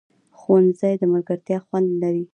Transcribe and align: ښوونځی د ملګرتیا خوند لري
ښوونځی 0.39 0.93
د 0.97 1.03
ملګرتیا 1.13 1.57
خوند 1.65 1.89
لري 2.01 2.23